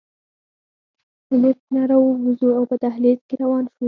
[1.29, 3.75] له لفټ نه راووځو او په دهلېز کې روان شو.